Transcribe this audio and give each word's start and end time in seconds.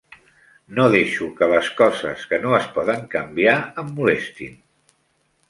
No 0.77 0.85
deixo 0.95 1.27
que 1.41 1.49
les 1.51 1.69
coses 1.81 2.23
que 2.31 2.41
no 2.47 2.55
es 2.61 2.67
poden 2.79 3.05
canviar 3.13 3.55
em 3.85 3.95
molestin. 4.01 4.59